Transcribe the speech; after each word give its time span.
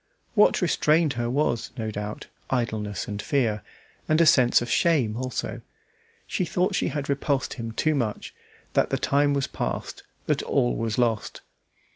What 0.33 0.63
restrained 0.63 1.13
her 1.13 1.29
was, 1.29 1.69
no 1.77 1.91
doubt, 1.91 2.25
idleness 2.49 3.07
and 3.07 3.21
fear, 3.21 3.61
and 4.09 4.19
a 4.19 4.25
sense 4.25 4.59
of 4.59 4.67
shame 4.67 5.15
also. 5.15 5.61
She 6.25 6.43
thought 6.43 6.73
she 6.73 6.87
had 6.87 7.07
repulsed 7.07 7.53
him 7.53 7.71
too 7.71 7.93
much, 7.93 8.33
that 8.73 8.89
the 8.89 8.97
time 8.97 9.35
was 9.35 9.45
past, 9.45 10.01
that 10.25 10.41
all 10.41 10.75
was 10.75 10.97
lost. 10.97 11.41